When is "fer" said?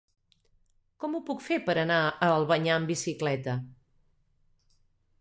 1.49-1.59